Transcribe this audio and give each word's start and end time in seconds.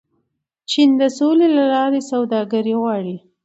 چین 0.69 0.89
د 1.01 1.03
سولې 1.17 1.47
له 1.57 1.63
لارې 1.73 2.01
سوداګري 2.11 2.73
غواړي. 2.81 3.15